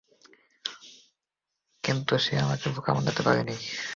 কিন্তু 1.83 2.13
সে 2.17 2.33
আমাকে 2.37 2.67
বোকা 2.69 2.91
বানাতে 2.93 3.21
পারেনি। 3.23 3.55